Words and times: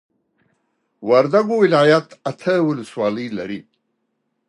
وردوګو 1.09 1.55
ولايت 1.65 2.07
اته 2.29 2.53
ولسوالۍ 2.67 3.27
لري 3.37 3.59